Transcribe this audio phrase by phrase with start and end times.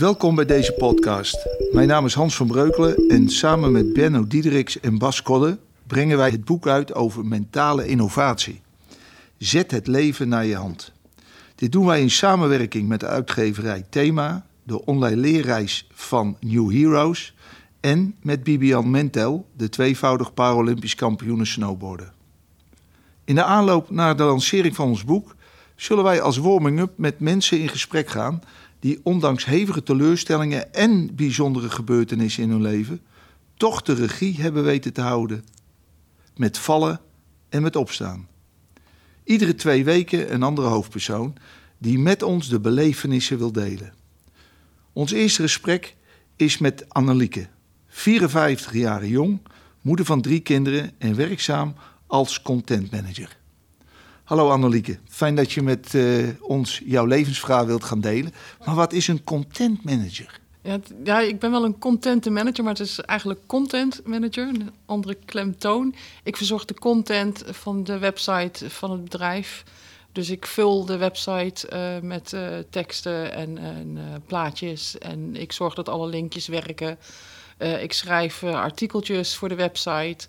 [0.00, 1.46] Welkom bij deze podcast.
[1.72, 6.16] Mijn naam is Hans van Breukelen en samen met Benno Diederiks en Bas Kodde brengen
[6.16, 8.60] wij het boek uit over mentale innovatie.
[9.38, 10.92] Zet het leven naar je hand.
[11.54, 17.34] Dit doen wij in samenwerking met de uitgeverij Thema, de online leerreis van New Heroes
[17.80, 22.12] en met Bibian Mentel, de tweevoudig Paralympisch kampioene snowboarden.
[23.24, 25.34] In de aanloop naar de lancering van ons boek
[25.76, 28.42] zullen wij als warming-up met mensen in gesprek gaan
[28.80, 33.00] die ondanks hevige teleurstellingen en bijzondere gebeurtenissen in hun leven
[33.54, 35.44] toch de regie hebben weten te houden.
[36.36, 37.00] Met vallen
[37.48, 38.28] en met opstaan.
[39.24, 41.36] Iedere twee weken een andere hoofdpersoon
[41.78, 43.92] die met ons de belevenissen wil delen.
[44.92, 45.96] Ons eerste gesprek
[46.36, 47.48] is met Annelieke,
[47.88, 49.40] 54 jaar jong,
[49.80, 51.74] moeder van drie kinderen en werkzaam
[52.06, 53.39] als content manager.
[54.30, 58.32] Hallo Annelieke, fijn dat je met uh, ons jouw levensverhaal wilt gaan delen.
[58.64, 60.40] Maar wat is een content manager?
[60.62, 64.70] Ja, ja, ik ben wel een content manager, maar het is eigenlijk content manager, een
[64.86, 65.94] andere klemtoon.
[66.22, 69.64] Ik verzorg de content van de website van het bedrijf.
[70.12, 75.74] Dus ik vul de website uh, met uh, teksten en, en plaatjes en ik zorg
[75.74, 76.98] dat alle linkjes werken.
[77.80, 80.28] ik schrijf artikeltjes voor de website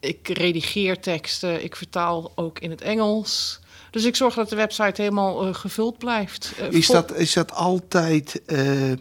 [0.00, 3.60] ik redigeer teksten, ik vertaal ook in het Engels.
[3.90, 6.52] Dus ik zorg dat de website helemaal uh, gevuld blijft.
[6.60, 8.92] Uh, is, dat, is dat altijd uh,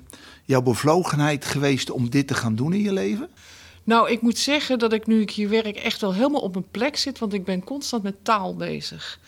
[0.45, 3.29] jouw bevlogenheid geweest om dit te gaan doen in je leven?
[3.83, 6.69] Nou, ik moet zeggen dat ik nu ik hier werk echt wel helemaal op mijn
[6.71, 9.19] plek zit, want ik ben constant met taal bezig.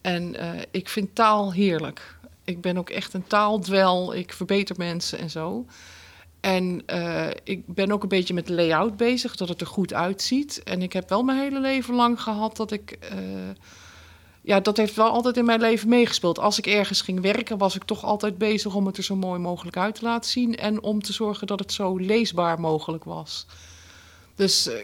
[0.00, 0.36] En
[0.70, 2.16] ik vind taal heerlijk.
[2.44, 4.14] Ik ben ook echt een taaldwel.
[4.14, 5.66] Ik verbeter mensen en zo.
[6.42, 10.62] En uh, ik ben ook een beetje met layout bezig, dat het er goed uitziet.
[10.62, 12.98] En ik heb wel mijn hele leven lang gehad dat ik.
[13.12, 13.18] Uh,
[14.42, 16.38] ja, dat heeft wel altijd in mijn leven meegespeeld.
[16.38, 19.40] Als ik ergens ging werken, was ik toch altijd bezig om het er zo mooi
[19.40, 20.56] mogelijk uit te laten zien.
[20.56, 23.46] En om te zorgen dat het zo leesbaar mogelijk was.
[24.34, 24.74] Dus uh,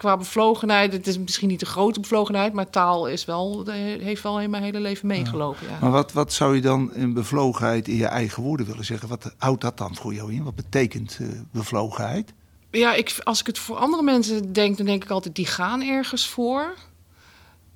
[0.00, 4.40] qua bevlogenheid, het is misschien niet de grote bevlogenheid, maar taal is wel, heeft wel
[4.40, 5.66] in mijn hele leven meegelopen.
[5.68, 5.78] Ja.
[5.80, 9.08] Maar wat, wat zou je dan in bevlogenheid in je eigen woorden willen zeggen?
[9.08, 10.42] Wat houdt dat dan voor jou in?
[10.42, 12.32] Wat betekent uh, bevlogenheid?
[12.70, 15.82] Ja, ik, als ik het voor andere mensen denk, dan denk ik altijd, die gaan
[15.82, 16.74] ergens voor.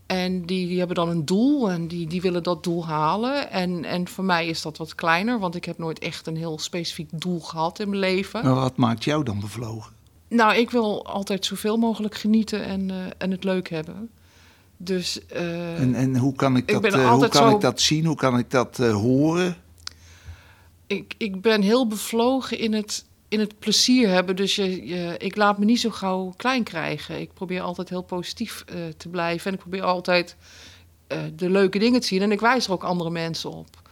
[0.06, 3.50] En die, die, hebben dan een doel en die, die willen dat doel halen.
[3.50, 6.58] En, en voor mij is dat wat kleiner, want ik heb nooit echt een heel
[6.58, 8.44] specifiek doel gehad in mijn leven.
[8.44, 9.92] Maar wat maakt jou dan bevlogen?
[10.28, 14.10] Nou, ik wil altijd zoveel mogelijk genieten en, uh, en het leuk hebben.
[14.76, 17.54] Dus, uh, en, en hoe kan ik dat, ik uh, hoe kan zo...
[17.54, 18.04] ik dat zien?
[18.04, 19.56] Hoe kan ik dat horen?
[20.86, 24.36] Ik, ik ben heel bevlogen in het, in het plezier hebben.
[24.36, 27.20] Dus je, je, ik laat me niet zo gauw klein krijgen.
[27.20, 28.64] Ik probeer altijd heel positief
[28.96, 29.46] te blijven.
[29.46, 30.36] En ik probeer altijd
[31.34, 32.22] de leuke dingen te zien.
[32.22, 33.83] En ik wijs er ook andere mensen op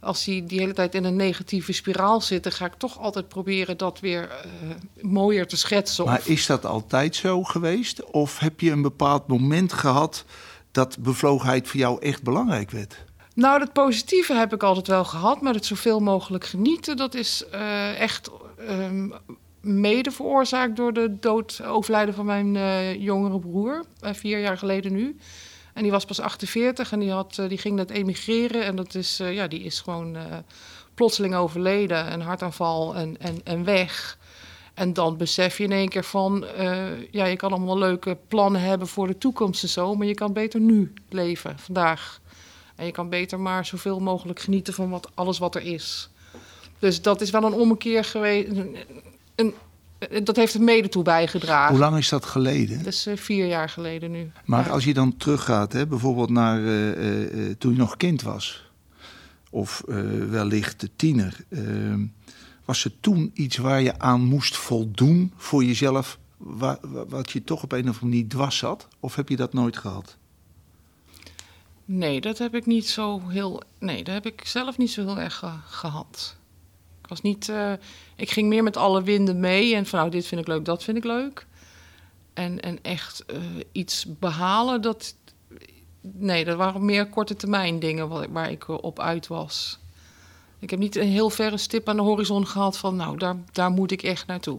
[0.00, 3.76] als die die hele tijd in een negatieve spiraal zitten, ga ik toch altijd proberen
[3.76, 6.04] dat weer uh, mooier te schetsen.
[6.04, 8.04] Maar is dat altijd zo geweest?
[8.04, 10.24] Of heb je een bepaald moment gehad
[10.70, 13.04] dat bevlogenheid voor jou echt belangrijk werd?
[13.34, 17.44] Nou, dat positieve heb ik altijd wel gehad, maar het zoveel mogelijk genieten, dat is
[17.54, 18.30] uh, echt
[18.68, 19.12] um,
[19.60, 25.16] mede veroorzaakt door de dood, overlijden van mijn uh, jongere broer, vier jaar geleden nu.
[25.74, 28.64] En die was pas 48 en die, had, eh, die ging net emigreren.
[28.64, 30.22] En dat is, uh, ja, die is gewoon uh,
[30.94, 34.18] plotseling overleden, een hartaanval en, en, en weg.
[34.74, 36.44] En dan besef je in één keer van,
[37.10, 40.32] ja, je kan allemaal leuke plannen hebben voor de toekomst en zo, maar je kan
[40.32, 42.20] beter nu leven, vandaag.
[42.80, 46.08] En je kan beter maar zoveel mogelijk genieten van wat, alles wat er is.
[46.78, 48.76] Dus dat is wel een ommekeer geweest, een,
[49.34, 49.46] eh,
[50.22, 51.70] dat heeft er mede toe bijgedragen.
[51.70, 52.78] Hoe lang is dat geleden?
[52.78, 54.30] Dat is uh, vier jaar geleden nu.
[54.44, 58.70] Maar als je dan teruggaat, hè, bijvoorbeeld naar uh, toen je nog kind was,
[59.50, 59.82] of
[60.30, 61.44] wellicht de tiener,
[62.64, 66.18] was er toen iets waar je aan moest voldoen voor jezelf,
[67.08, 68.88] wat je toch op een of andere manier dwars zat?
[69.00, 70.16] Of heb je dat nooit gehad?
[71.84, 73.62] Nee, dat heb ik niet zo heel.
[73.78, 76.38] Nee, dat heb ik zelf niet zo heel erg gehad
[77.10, 77.72] was niet, uh,
[78.16, 80.84] ik ging meer met alle winden mee en van nou, dit vind ik leuk, dat
[80.84, 81.46] vind ik leuk.
[82.34, 83.38] En, en echt uh,
[83.72, 85.14] iets behalen, dat,
[86.00, 89.78] nee, dat waren meer korte termijn dingen waar, waar ik op uit was.
[90.58, 93.70] Ik heb niet een heel verre stip aan de horizon gehad van nou, daar, daar
[93.70, 94.58] moet ik echt naartoe.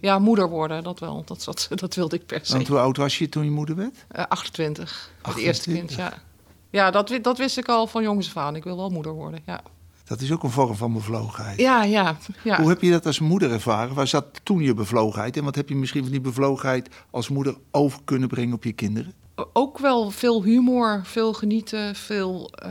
[0.00, 1.22] Ja, moeder worden, dat wel.
[1.24, 2.52] Dat, dat, dat wilde ik per se.
[2.52, 4.04] Want hoe oud was je toen je moeder werd?
[4.16, 5.10] Uh, 28.
[5.22, 5.34] 28.
[5.34, 6.22] Het eerste kind, ja.
[6.70, 8.56] Ja, dat, dat wist ik al van jongens af aan.
[8.56, 9.62] Ik wil wel moeder worden, ja.
[10.06, 11.60] Dat is ook een vorm van bevlogenheid.
[11.60, 12.60] Ja, ja, ja.
[12.60, 13.94] Hoe heb je dat als moeder ervaren?
[13.94, 15.36] Waar zat toen je bevlogenheid?
[15.36, 18.72] En wat heb je misschien van die bevlogenheid als moeder over kunnen brengen op je
[18.72, 19.12] kinderen?
[19.52, 22.70] Ook wel veel humor, veel genieten, veel uh,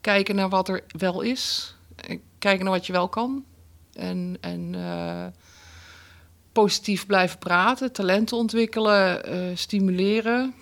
[0.00, 1.76] kijken naar wat er wel is.
[2.06, 3.44] Ik, kijken naar wat je wel kan.
[3.92, 4.74] En, en
[6.52, 9.22] positief blijven praten, talenten ontwikkelen,
[9.58, 10.54] stimuleren.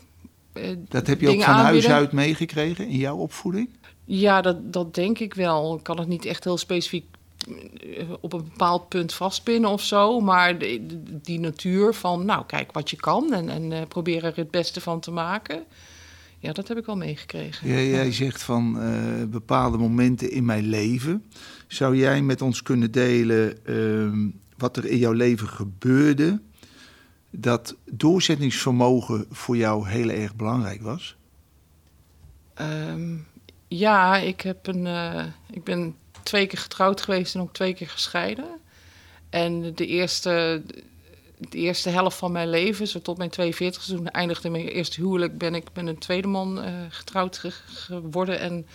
[0.89, 3.69] dat heb je ook van huis uit meegekregen in jouw opvoeding?
[4.12, 5.77] Ja, dat, dat denk ik wel.
[5.77, 7.05] Ik kan het niet echt heel specifiek
[8.21, 10.21] op een bepaald punt vastpinnen of zo.
[10.21, 10.59] Maar
[11.23, 14.81] die natuur van, nou, kijk wat je kan en, en uh, probeer er het beste
[14.81, 15.62] van te maken.
[16.39, 17.69] Ja, dat heb ik wel meegekregen.
[17.69, 21.25] Ja, jij zegt van uh, bepaalde momenten in mijn leven.
[21.67, 26.41] Zou jij met ons kunnen delen uh, wat er in jouw leven gebeurde...
[27.31, 31.17] dat doorzettingsvermogen voor jou heel erg belangrijk was?
[32.61, 33.27] Um,
[33.71, 37.89] ja, ik, heb een, uh, ik ben twee keer getrouwd geweest en ook twee keer
[37.89, 38.49] gescheiden.
[39.29, 40.63] En de eerste,
[41.39, 45.39] de eerste helft van mijn leven, zo tot mijn 42 toen eindigde mijn eerste huwelijk,
[45.39, 48.39] ben ik met een tweede man uh, getrouwd geworden.
[48.39, 48.67] En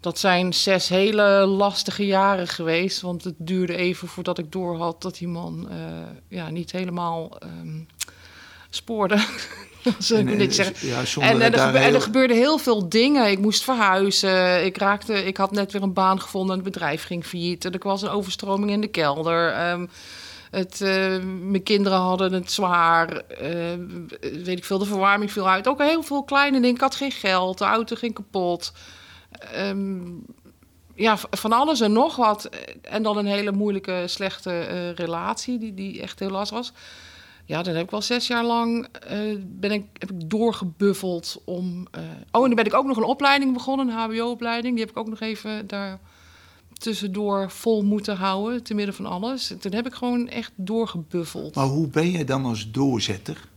[0.00, 3.00] dat zijn zes hele lastige jaren geweest.
[3.00, 5.76] Want het duurde even voordat ik doorhad dat die man uh,
[6.28, 7.86] ja, niet helemaal um,
[8.70, 9.24] spoorde.
[10.00, 10.26] Zo en.
[10.80, 13.30] Ja, en, en, er, er gebeurde heel veel dingen.
[13.30, 14.64] Ik moest verhuizen.
[14.64, 17.64] Ik, raakte, ik had net weer een baan gevonden en het bedrijf ging failliet.
[17.64, 19.70] Er was een overstroming in de kelder.
[19.70, 19.88] Um,
[20.50, 23.22] het, uh, mijn kinderen hadden het zwaar.
[23.42, 23.48] Uh,
[24.20, 25.68] weet ik veel, de verwarming viel uit.
[25.68, 26.74] Ook heel veel kleine dingen.
[26.74, 27.58] Ik had geen geld.
[27.58, 28.72] De auto ging kapot.
[29.56, 30.24] Um,
[30.94, 32.48] ja, van alles en nog wat.
[32.82, 36.72] En dan een hele moeilijke, slechte uh, relatie, die, die echt heel lastig was.
[37.50, 41.86] Ja, dan heb ik wel zes jaar lang uh, ben ik, heb ik doorgebuffeld om.
[41.96, 44.74] Uh, oh, en dan ben ik ook nog een opleiding begonnen, een HBO-opleiding.
[44.74, 45.98] Die heb ik ook nog even daar
[46.72, 49.54] tussendoor vol moeten houden, te midden van alles.
[49.60, 51.54] Toen heb ik gewoon echt doorgebuffeld.
[51.54, 53.48] Maar hoe ben je dan als doorzetter?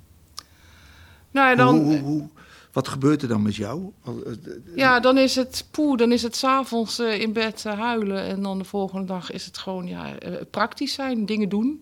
[1.31, 1.77] Nou ja, dan.
[1.77, 2.29] Hoe, hoe,
[2.71, 3.91] wat gebeurt er dan met jou?
[4.75, 8.23] Ja, dan is het poe, dan is het s'avonds uh, in bed huilen.
[8.23, 10.17] En dan de volgende dag is het gewoon ja,
[10.51, 11.81] praktisch zijn, dingen doen.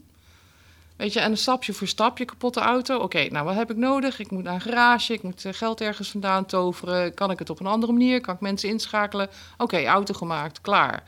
[1.01, 2.97] Weet je, en stapje voor stapje, kapotte auto.
[2.97, 4.19] Oké, nou wat heb ik nodig?
[4.19, 7.13] Ik moet naar een garage, ik moet eh, geld ergens vandaan toveren.
[7.13, 8.21] Kan ik het op een andere manier?
[8.21, 9.29] Kan ik mensen inschakelen?
[9.57, 11.03] Oké, auto gemaakt, klaar.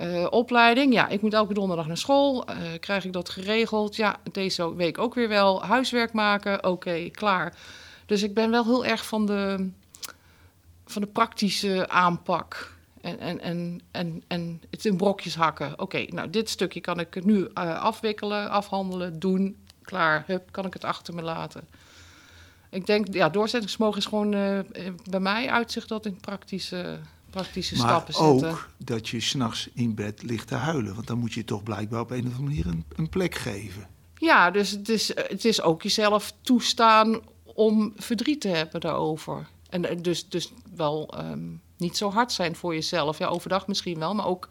[0.00, 2.50] Uh, opleiding, ja, ik moet elke donderdag naar school.
[2.50, 3.96] Uh, krijg ik dat geregeld?
[3.96, 5.64] Ja, deze week ook weer wel.
[5.64, 7.54] Huiswerk maken, oké, klaar.
[8.06, 9.70] Dus ik ben wel heel erg van de,
[10.86, 12.75] van de praktische aanpak.
[13.06, 15.78] En, en, en, en, en het in brokjes hakken.
[15.78, 17.48] Oké, nou dit stukje kan ik nu uh,
[17.80, 19.56] afwikkelen, afhandelen, doen.
[19.82, 21.68] Klaar, hup, kan ik het achter me laten.
[22.70, 24.58] Ik denk, ja, doorzettingsvermogen is gewoon uh,
[25.10, 26.98] bij mij uitzicht dat in praktische,
[27.30, 28.50] praktische maar stappen zetten.
[28.50, 30.94] ook dat je s'nachts in bed ligt te huilen.
[30.94, 33.86] Want dan moet je toch blijkbaar op een of andere manier een, een plek geven.
[34.14, 39.48] Ja, dus het is, het is ook jezelf toestaan om verdriet te hebben daarover.
[39.70, 43.18] En dus, dus wel um, niet zo hard zijn voor jezelf.
[43.18, 44.48] Ja, overdag misschien wel, maar ook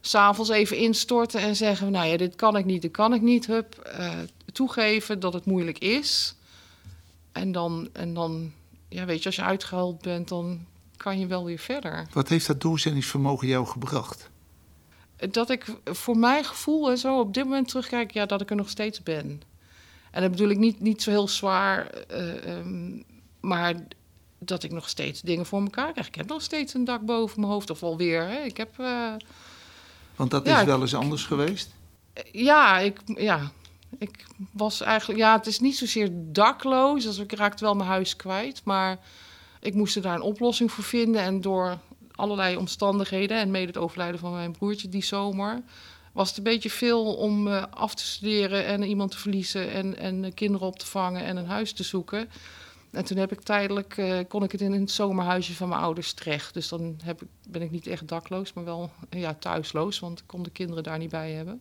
[0.00, 3.46] s'avonds even instorten en zeggen: Nou ja, dit kan ik niet, dit kan ik niet.
[3.46, 4.18] Hup, uh,
[4.52, 6.34] toegeven dat het moeilijk is.
[7.32, 8.52] En dan, en dan,
[8.88, 10.66] ja, weet je, als je uitgehaald bent, dan
[10.96, 12.06] kan je wel weer verder.
[12.12, 14.30] Wat heeft dat doorzettingsvermogen jou gebracht?
[15.30, 18.56] Dat ik voor mijn gevoel en zo op dit moment terugkijk, ja, dat ik er
[18.56, 19.42] nog steeds ben.
[20.10, 23.04] En dat bedoel ik niet, niet zo heel zwaar, uh, um,
[23.40, 23.74] maar
[24.38, 26.06] dat ik nog steeds dingen voor elkaar krijg.
[26.06, 28.28] Ik heb nog steeds een dak boven mijn hoofd, of alweer.
[28.28, 28.38] Hè.
[28.38, 29.12] Ik heb, uh,
[30.16, 31.70] Want dat is wel eens anders geweest?
[32.32, 33.52] Ja, ik, ja,
[33.98, 35.20] ik was eigenlijk...
[35.20, 37.04] Ja, het is niet zozeer dakloos.
[37.04, 38.60] Dus ik raakte wel mijn huis kwijt.
[38.64, 38.98] Maar
[39.60, 41.20] ik moest er daar een oplossing voor vinden.
[41.20, 41.78] En door
[42.14, 43.38] allerlei omstandigheden...
[43.38, 45.62] en mede het overlijden van mijn broertje die zomer...
[46.12, 48.66] was het een beetje veel om uh, af te studeren...
[48.66, 52.28] en iemand te verliezen en, en kinderen op te vangen en een huis te zoeken...
[52.90, 56.12] En toen heb ik tijdelijk, uh, kon ik het in het zomerhuisje van mijn ouders
[56.12, 56.54] terecht.
[56.54, 59.98] Dus dan heb ik, ben ik niet echt dakloos, maar wel ja, thuisloos.
[59.98, 61.60] Want ik kon de kinderen daar niet bij hebben.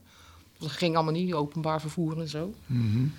[0.58, 2.54] Dat ging allemaal niet, openbaar vervoer en zo.
[2.66, 3.14] Mm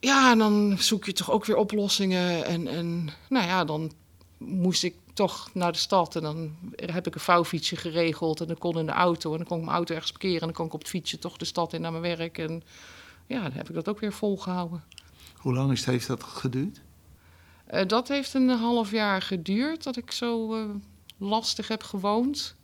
[0.00, 2.44] Ja, en dan zoek je toch ook weer oplossingen.
[2.44, 3.92] En, en nou ja, dan
[4.38, 6.16] moest ik toch naar de stad.
[6.16, 8.40] En dan heb ik een vouwfietsje geregeld.
[8.40, 9.30] En dan kon in de auto.
[9.32, 10.40] En dan kon ik mijn auto ergens parkeren.
[10.40, 12.38] En dan kon ik op het fietsje toch de stad in naar mijn werk.
[12.38, 12.62] En
[13.26, 14.84] ja, dan heb ik dat ook weer volgehouden.
[15.36, 16.80] Hoe lang is het, heeft dat geduurd?
[17.74, 20.64] Uh, dat heeft een half jaar geduurd dat ik zo uh,
[21.18, 22.56] lastig heb gewoond.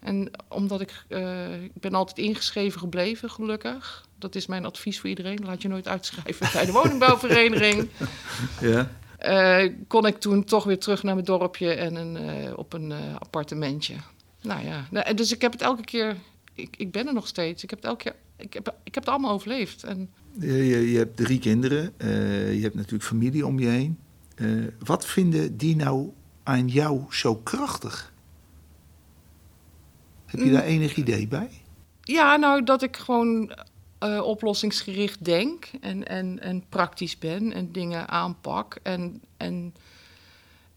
[0.00, 4.06] En omdat ik, uh, ik ben altijd ingeschreven gebleven, gelukkig.
[4.18, 5.38] Dat is mijn advies voor iedereen.
[5.44, 7.88] Laat je nooit uitschrijven bij de woningbouwvereniging.
[8.60, 8.88] ja.
[9.88, 13.94] kon ik toen toch weer terug naar mijn dorpje en een, op een appartementje.
[14.40, 16.16] Nou ja, nou, dus ik heb het elke keer...
[16.54, 17.62] Ik, ik ben er nog steeds.
[17.62, 18.14] Ik heb het elke keer...
[18.36, 19.84] Ik heb, ik heb het allemaal overleefd.
[19.84, 20.10] En...
[20.38, 21.92] Je, je, je hebt drie kinderen.
[22.56, 23.98] je hebt natuurlijk familie om je heen.
[24.36, 26.10] Uh, wat vinden die nou
[26.42, 28.12] aan jou zo krachtig?
[30.26, 31.50] Heb je daar enig idee bij?
[32.00, 33.52] Ja, nou dat ik gewoon
[33.98, 39.74] eh, oplossingsgericht denk en, en, en praktisch ben en dingen aanpak en, en,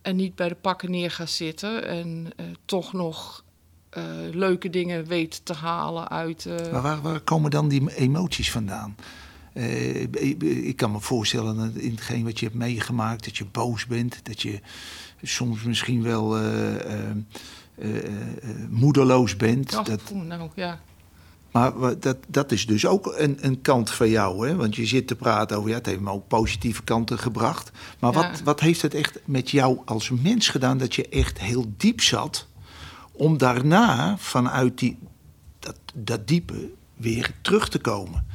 [0.02, 3.44] en niet bij de pakken neer ga zitten en eh, toch nog
[3.90, 6.46] eh, leuke dingen weet te halen uit.
[6.46, 8.96] eh, Maar waar, waar komen dan die emoties vandaan?
[9.56, 13.46] Eh, ik- ik kan me voorstellen dat in hetgeen wat je hebt meegemaakt, dat je
[13.52, 14.60] boos bent, dat je
[15.24, 17.90] soms misschien wel eh, eh,
[18.70, 19.70] moedeloos bent.
[19.72, 20.80] dat, nou ja.
[21.52, 24.56] maar dat, dat is dus ook een, een kant van jou, hè?
[24.56, 27.72] Want je zit te praten over, ja, het heeft me ook positieve kanten gebracht.
[28.00, 28.30] Maar Ja.
[28.30, 32.02] wat, wat heeft het echt met jou als mens gedaan dat je echt heel diep
[32.02, 32.48] zat,
[33.12, 34.98] om daarna vanuit die,
[35.60, 38.26] dat, dat diepe weer terug te komen?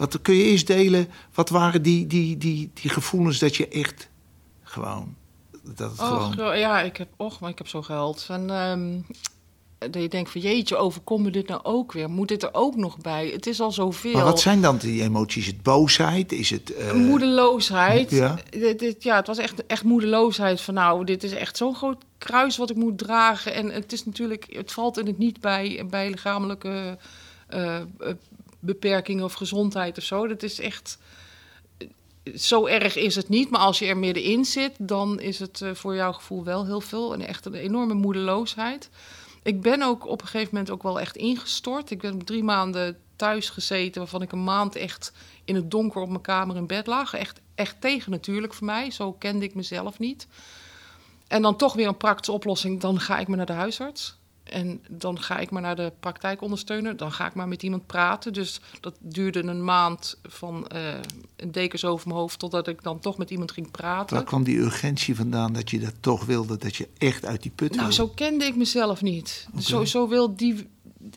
[0.00, 1.08] Wat kun je eerst delen?
[1.34, 4.08] Wat waren die, die, die, die gevoelens dat je echt
[4.62, 5.14] gewoon.
[5.62, 8.26] Dat het Och, gewoon ja, ik heb, och, maar ik heb zo gehuild.
[8.28, 8.98] En, ehm,
[9.78, 12.10] dat je denkt van jeetje, overkomt me dit nou ook weer?
[12.10, 13.28] Moet dit er ook nog bij?
[13.28, 14.12] Het is al zoveel.
[14.12, 15.46] maar wat zijn dan die emoties?
[15.46, 16.32] Is het boosheid?
[16.32, 16.74] Is het.
[16.74, 18.10] eh, Moedeloosheid.
[18.10, 18.38] Ja.
[18.50, 22.04] Dit, dit- ja, het was echt, echt moedeloosheid van nou, dit is echt zo'n groot
[22.18, 23.54] kruis wat ik moet dragen.
[23.54, 26.98] En het is natuurlijk, het valt in het niet bij, bij lichamelijke
[27.46, 27.84] eh, eh,
[28.60, 30.26] beperkingen of gezondheid of zo.
[30.26, 30.98] Dat is echt,
[32.34, 33.50] zo erg is het niet.
[33.50, 36.80] Maar als je er middenin zit, dan is het eh, voor jouw gevoel wel heel
[36.80, 37.12] veel.
[37.12, 38.90] En echt een enorme moedeloosheid.
[39.42, 41.90] Ik ben ook op een gegeven moment ook wel echt ingestort.
[41.90, 45.12] Ik ben drie maanden thuis gezeten, waarvan ik een maand echt
[45.44, 47.14] in het donker op mijn kamer in bed lag.
[47.14, 48.90] Echt, echt tegen natuurlijk voor mij.
[48.90, 50.26] Zo kende ik mezelf niet.
[51.28, 52.80] En dan toch weer een praktische oplossing.
[52.80, 54.18] Dan ga ik maar naar de huisarts.
[54.50, 56.96] En dan ga ik maar naar de praktijkondersteuner.
[56.96, 58.32] Dan ga ik maar met iemand praten.
[58.32, 60.94] Dus dat duurde een maand van eh,
[61.36, 62.38] een dekens over mijn hoofd...
[62.38, 64.16] totdat ik dan toch met iemand ging praten.
[64.16, 67.50] Waar kwam die urgentie vandaan dat je dat toch wilde, dat je echt uit die
[67.50, 67.94] put Nou, wilde?
[67.94, 69.48] zo kende ik mezelf niet.
[69.58, 70.68] Zo, zo, wil die,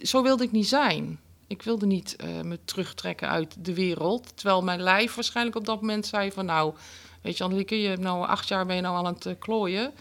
[0.01, 1.19] zo wilde ik niet zijn.
[1.47, 4.31] Ik wilde niet eh, me terugtrekken uit de wereld.
[4.35, 6.45] Terwijl mijn lijf waarschijnlijk op dat moment zei van...
[6.45, 6.73] nou,
[7.21, 9.91] weet je Annelieke, je hebt nou acht jaar ben je nou aan het eh, klooien.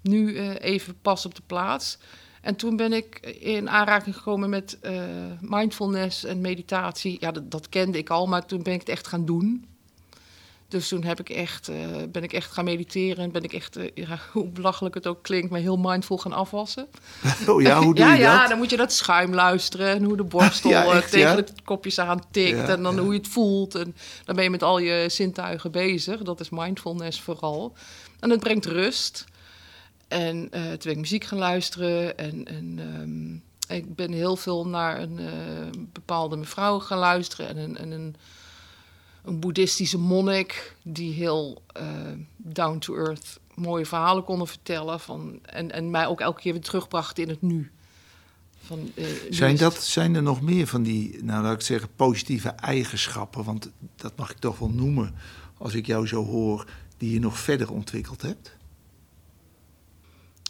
[0.00, 1.98] Nu even pas op de plaats.
[2.44, 4.92] En toen ben ik in aanraking gekomen met eh,
[5.40, 7.16] mindfulness en meditatie.
[7.20, 9.66] Ja, dat, dat kende ik al, maar toen ben ik het echt gaan doen.
[10.68, 11.76] Dus toen heb ik echt, eh,
[12.08, 15.22] ben ik echt gaan mediteren en ben ik echt, eh, ja, hoe belachelijk het ook
[15.22, 16.86] klinkt, maar heel mindful gaan afwassen.
[17.48, 18.48] Oh ja, hoe doe ja, je ja, dat?
[18.48, 21.36] dan moet je dat schuim luisteren en hoe de borstel Ja, echt, tegen ja?
[21.36, 23.00] de kopjes aan tikt Ja, en dan ja.
[23.00, 23.74] hoe je het voelt.
[23.74, 26.22] En dan ben je met al je zintuigen bezig.
[26.22, 27.72] Dat is mindfulness vooral.
[28.20, 29.24] En het brengt rust.
[30.08, 34.66] En eh, toen ben ik muziek gaan luisteren en, en ehm, ik ben heel veel
[34.66, 38.16] naar een eh, bepaalde mevrouw gaan luisteren en een, en een,
[39.24, 41.86] een boeddhistische monnik die heel eh,
[42.36, 46.62] down to earth mooie verhalen konden vertellen van, en, en mij ook elke keer weer
[46.62, 47.70] terugbracht in het nu.
[48.66, 48.92] Van,
[49.30, 53.44] Zijn, dat, zijn er nog meer van die, nou laat ik zeggen, positieve eigenschappen?
[53.44, 55.14] Want dat mag ik toch wel noemen
[55.58, 58.56] als ik jou zo hoor, die je nog verder ontwikkeld hebt.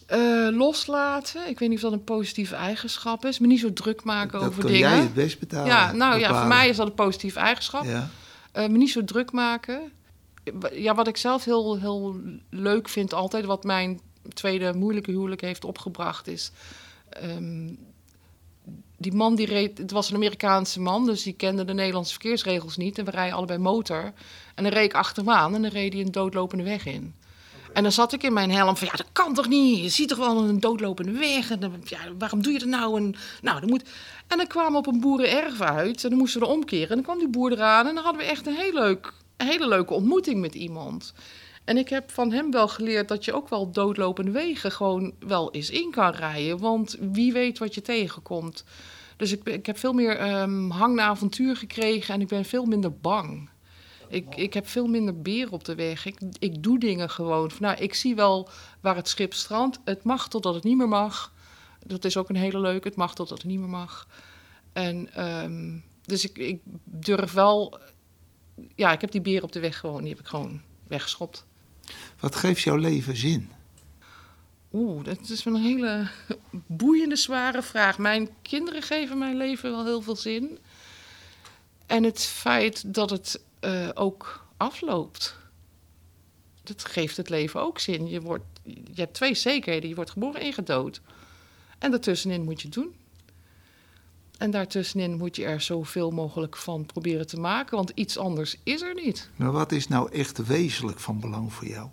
[0.06, 4.04] Eh, loslaten, ik weet niet of dat een positieve eigenschap is, me niet zo druk
[4.04, 4.90] maken dat over kan dingen.
[4.90, 5.66] jij het best betalen.
[5.66, 7.84] ja, nou ja, voor mij is dat een positieve eigenschap.
[7.84, 8.08] Ja.
[8.52, 9.92] Eh, me niet zo druk maken.
[10.72, 12.16] Ja, wat ik zelf heel, heel
[12.50, 14.00] leuk vind altijd, wat mijn
[14.32, 16.50] tweede moeilijke huwelijk heeft opgebracht, is...
[17.08, 17.68] ehm,
[18.96, 22.76] die man die reed, het was een Amerikaanse man, dus die kende de Nederlandse verkeersregels
[22.76, 22.98] niet.
[22.98, 24.12] En we rijden allebei motor.
[24.54, 27.14] En dan reed ik achter hem aan en dan reed hij een doodlopende weg in.
[27.74, 29.82] En dan zat ik in mijn helm van, ja, dat kan toch niet?
[29.82, 31.50] Je ziet toch wel een doodlopende weg?
[31.50, 32.96] En ja, waarom doe je dat nou?
[32.96, 33.82] En, nou, dan moet...
[34.28, 36.88] en dan kwamen we op een boerenerf uit en dan moesten we er omkeren.
[36.88, 39.68] En dan kwam die boer eraan en dan hadden we echt een heel leuk, hele
[39.68, 41.14] leuke ontmoeting met iemand.
[41.64, 45.52] En ik heb van hem wel geleerd dat je ook wel doodlopende wegen gewoon wel
[45.52, 46.58] eens in kan rijden.
[46.58, 48.64] Want wie weet wat je tegenkomt.
[49.16, 52.64] Dus ik, ik heb veel meer ehm, hang naar avontuur gekregen en ik ben veel
[52.64, 53.48] minder bang.
[54.14, 56.06] Ik, ik heb veel minder beer op de weg.
[56.06, 57.50] Ik, ik doe dingen gewoon.
[57.58, 58.48] Nou, ik zie wel
[58.80, 59.78] waar het schip strandt.
[59.84, 61.32] Het mag totdat het niet meer mag.
[61.86, 62.88] Dat is ook een hele leuke.
[62.88, 64.08] Het mag totdat het niet meer mag.
[64.72, 67.78] En ehm, dus ik, ik durf wel.
[68.74, 70.00] Ja, ik heb die beer op de weg gewoon.
[70.00, 71.46] Die heb ik gewoon weggeschopt.
[72.20, 73.50] Wat geeft jouw leven zin?
[74.72, 76.08] Oeh, dat is een hele
[76.66, 77.98] boeiende, zware vraag.
[77.98, 80.58] Mijn kinderen geven mijn leven wel heel veel zin.
[81.86, 85.36] En het feit dat het eh, ook afloopt.
[86.62, 88.08] Dat geeft het leven ook zin.
[88.08, 89.88] Je, wordt, je hebt twee zekerheden.
[89.88, 91.00] Je wordt geboren en je gaat dood.
[91.78, 92.94] En daartussenin moet je het doen.
[94.38, 97.76] En daartussenin moet je er zoveel mogelijk van proberen te maken.
[97.76, 99.30] Want iets anders is er niet.
[99.36, 101.88] Maar wat is nou echt wezenlijk van belang voor jou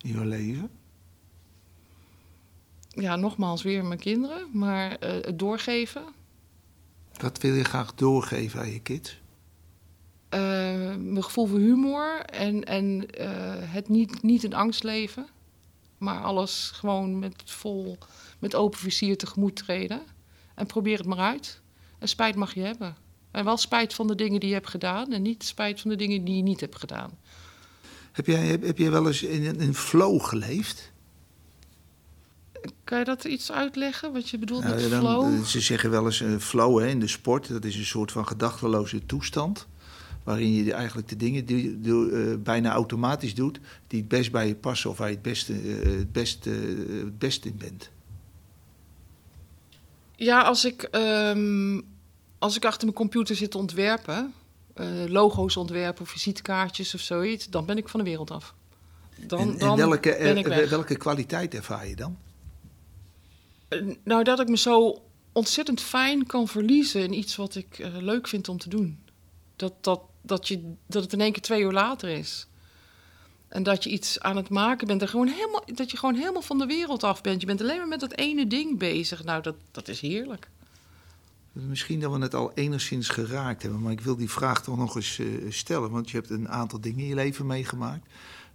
[0.00, 0.70] in je leven?
[2.94, 6.04] ja, nogmaals weer mijn kinderen, maar eh, het doorgeven.
[7.20, 9.20] Wat wil je graag doorgeven aan je kids?
[10.34, 10.40] Eh,
[10.96, 15.26] mijn gevoel voor humor en, en eh, het niet, niet in angst leven,
[15.98, 17.98] maar alles gewoon met vol,
[18.38, 20.00] met open vizier tegemoet treden.
[20.54, 21.60] En probeer het maar uit.
[21.98, 22.96] En spijt mag je hebben.
[23.30, 25.96] En wel spijt van de dingen die je hebt gedaan en niet spijt van de
[25.96, 27.10] dingen die je niet hebt gedaan.
[28.12, 30.92] Heb jij, heb, heb jij wel eens in een flow geleefd?
[32.84, 35.44] Kan je dat iets uitleggen, wat je bedoelt met Nou, dan- flow?
[35.44, 37.48] ze zeggen wel eens eh, flow hè, in de sport.
[37.48, 39.66] Dat is een soort van gedachteloze toestand.
[40.24, 43.60] Waarin je eigenlijk de dingen die, die, eh, bijna automatisch doet.
[43.86, 47.04] die het best bij je passen of waar je het beste, eh, het beste, eh,
[47.04, 47.90] het beste in bent.
[50.16, 51.80] Ja, als ik, ehm,
[52.38, 54.32] als ik achter mijn computer zit te ontwerpen,
[55.06, 58.54] logo's ontwerpen of visitekaartjes of zoiets, dan ben ik van de wereld af.
[59.26, 60.70] Dan, en en dan welke, ben ik weg.
[60.70, 62.16] welke kwaliteit ervaar je dan?
[64.04, 65.02] Nou, dat ik me zo
[65.32, 68.98] ontzettend fijn kan verliezen in iets wat ik leuk vind om te doen.
[69.56, 72.46] Dat, dat, dat, je, dat het in één keer twee uur later is.
[73.48, 76.42] En dat je iets aan het maken bent en gewoon helemaal, dat je gewoon helemaal
[76.42, 77.40] van de wereld af bent.
[77.40, 79.24] Je bent alleen maar met dat ene ding bezig.
[79.24, 80.48] Nou, dat, dat is heerlijk.
[81.52, 84.96] Misschien dat we het al enigszins geraakt hebben, maar ik wil die vraag toch nog
[84.96, 85.90] eens eh, stellen.
[85.90, 88.06] Want je hebt een aantal dingen in je leven meegemaakt.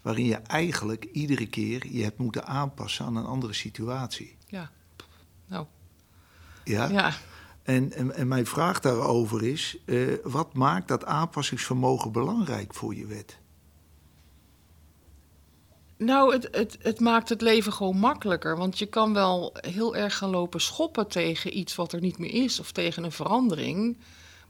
[0.01, 4.35] waarin je eigenlijk iedere keer je hebt moeten aanpassen aan een andere situatie.
[4.47, 4.71] Ja.
[5.47, 5.65] Nou,
[6.63, 6.87] Ja?
[6.87, 7.13] ja.
[7.69, 13.37] En, en, mijn vraag daarover is: eh, wat maakt dat aanpassingsvermogen belangrijk voor je wet?
[15.97, 18.57] Nou, het, het, het maakt het leven gewoon makkelijker.
[18.57, 22.33] Want je kan wel heel erg gaan lopen schoppen tegen iets wat er niet meer
[22.33, 23.97] is of tegen een verandering.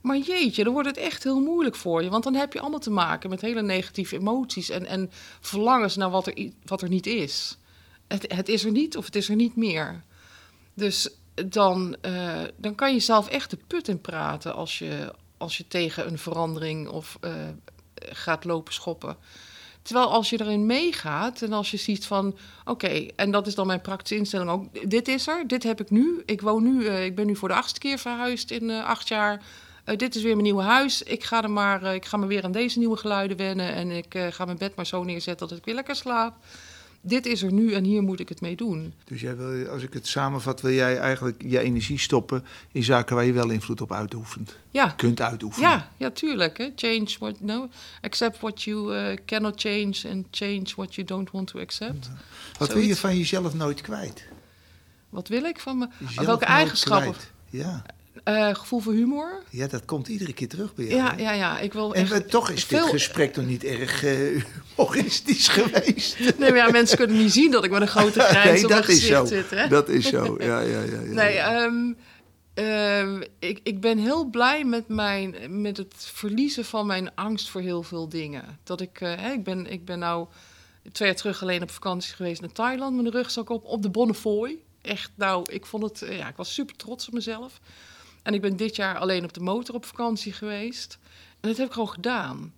[0.02, 2.10] Maar jeetje, dan wordt het echt heel moeilijk voor je.
[2.10, 6.10] Want dan heb je allemaal te maken met hele negatieve emoties en, en verlangens naar
[6.10, 7.58] wat er, wat er niet is.
[8.08, 10.04] Het, het is er niet of het is er niet meer.
[10.74, 11.10] Dus
[11.46, 15.68] dan, eh, dan kan je zelf echt de put in praten als je, als je
[15.68, 17.32] tegen een verandering of eh,
[17.94, 19.18] gaat lopen schoppen.
[19.82, 23.68] Terwijl als je erin meegaat en als je ziet van, oké, en dat is dan
[23.68, 26.22] mijn praktische instelling ook, dit is er, dit heb ik nu.
[26.26, 29.42] Ik woon nu, eh, ik ben nu voor de achtste keer verhuisd in acht jaar.
[29.96, 31.04] Dit is weer mijn nieuwe huis.
[31.04, 34.16] Ik ga er maar, ik ga me weer aan deze nieuwe geluiden wennen en ik
[34.30, 36.36] ga mijn bed maar zo neerzetten dat ik weer lekker slaap.
[37.02, 38.94] Dit is er nu en hier moet ik het mee doen.
[39.04, 43.16] Dus jij wil, als ik het samenvat, wil jij eigenlijk je energie stoppen in zaken
[43.16, 44.56] waar je wel invloed op uitoefent.
[44.72, 45.70] Ja, Kunt uitoefenen.
[45.70, 46.58] ja, ja, tuurlijk.
[46.58, 46.70] Hè?
[46.76, 47.70] Change what, no,
[48.02, 52.10] accept what you eh, cannot change and change what you don't want to accept.
[52.58, 54.24] Wat wil je van jezelf nooit kwijt?
[55.10, 55.88] Wat wil ik van me?
[56.00, 57.12] Jezelf Welke eigenschappen?
[57.12, 57.32] kwijt.
[57.50, 57.84] Ja.
[58.24, 59.44] Eh, gevoel voor humor.
[59.50, 60.98] ja, dat komt iedere keer terug bij jou.
[60.98, 61.22] Ja, hè?
[61.22, 61.60] ja, ja.
[61.60, 64.44] Ik wil En echt we- toch is dit gesprek nog niet erg eh,
[64.76, 66.20] humoristisch geweest.
[66.20, 68.70] Nee, maar ja, mensen kunnen niet zien dat ik met een grote grijns nee, op
[68.70, 69.26] mijn dat is gezicht zo.
[69.26, 69.50] zit.
[69.50, 69.68] Hè?
[69.68, 70.84] Dat is zo, ja, ja, ja.
[70.84, 71.00] ja.
[71.02, 71.94] Nee, ehm,
[72.54, 77.62] ehm, ik, ik ben heel blij met, mijn, met het verliezen van mijn angst voor
[77.62, 78.60] heel veel dingen.
[78.64, 80.28] Dat ik, eh, hè, ik, ben, ik ben nou
[80.92, 83.90] twee jaar terug alleen op vakantie geweest naar Thailand met een rugzak op, op de
[83.90, 84.58] Bonnefoy.
[84.82, 87.60] Echt, nou, ik vond het, ja, ik was super trots op mezelf.
[88.30, 90.98] En ik ben dit jaar alleen op de motor op vakantie geweest.
[91.40, 92.54] En dat heb ik gewoon gedaan.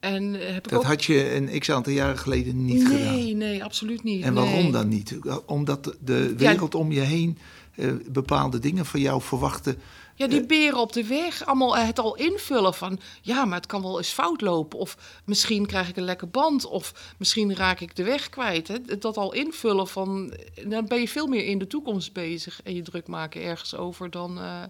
[0.00, 0.84] En heb ik dat ook...
[0.84, 3.36] had je een x aantal jaren geleden niet nee, gedaan.
[3.36, 4.24] nee, absoluut niet.
[4.24, 4.72] En waarom nee.
[4.72, 5.18] dan niet?
[5.46, 6.48] Omdat de Ja.
[6.48, 7.38] wereld om je heen
[7.74, 9.76] eh, bepaalde dingen van jou verwachtte.
[10.14, 13.00] Ja, die beren op de weg, allemaal het al invullen van...
[13.22, 14.78] ja, maar het kan wel eens fout lopen.
[14.78, 16.64] Of misschien krijg ik een lekke band.
[16.64, 18.68] Of misschien raak ik de weg kwijt.
[18.68, 18.98] Hè.
[18.98, 20.34] Dat al invullen van...
[20.66, 22.60] dan ben je veel meer in de toekomst bezig...
[22.62, 24.38] en je druk maken ergens over dan...
[24.38, 24.62] eh,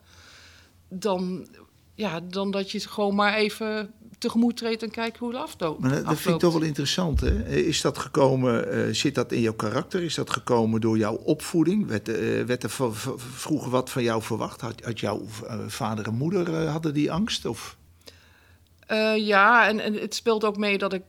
[0.88, 1.46] dan,
[1.94, 4.82] ja, dan dat je gewoon maar even tegemoet treedt...
[4.82, 5.80] en kijkt hoe het afloopt.
[5.80, 7.20] Maar dat, dat vind ik toch wel interessant.
[7.20, 7.48] Hè?
[7.48, 10.02] Is dat gekomen, eh, zit dat in jouw karakter?
[10.02, 11.87] Is dat gekomen door jouw opvoeding?
[11.87, 12.06] Werd,
[12.46, 12.70] werd er
[13.16, 14.61] vroeger wat van jou verwacht?
[14.61, 17.46] Had, had jouw eh, vader en moeder hadden die angst?
[17.46, 17.76] Of?
[19.16, 21.02] Ja, en, en het speelt ook mee dat ik.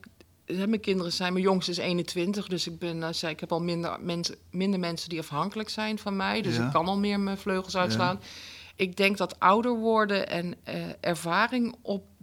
[0.46, 3.62] hè, Mijn kinderen zijn, mijn jongste is 21, dus ik, ben, zei, ik heb al
[3.62, 6.42] minder mensen, minder mensen die afhankelijk zijn van mij.
[6.42, 6.66] Dus Ja.
[6.66, 8.20] ik kan al meer mijn vleugels uitslaan.
[8.76, 10.56] Ik denk dat ouder worden en
[11.00, 11.76] ervaring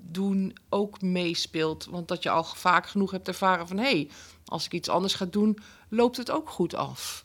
[0.07, 1.87] opdoen ook meespeelt.
[1.91, 3.77] Want dat je al vaak genoeg hebt ervaren van...
[3.77, 4.09] hé, hey,
[4.45, 5.59] als ik iets anders ga doen,
[5.89, 7.25] loopt het ook goed af.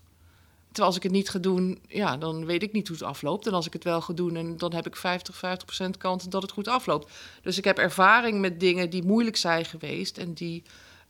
[0.66, 3.48] Terwijl als ik het niet ga doen, ja, dan weet ik niet hoe het afloopt.
[3.48, 6.24] En als ik het wel ga doen, en dan heb ik 50, 50 procent kans
[6.30, 7.12] dat het goed afloopt.
[7.42, 10.64] Dus ik heb ervaring met dingen die moeilijk zijn geweest en die